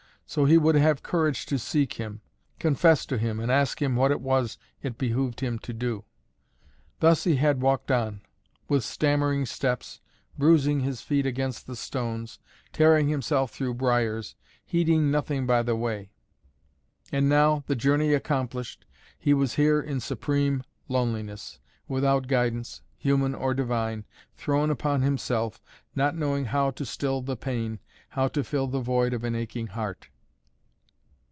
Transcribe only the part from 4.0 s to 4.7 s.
it was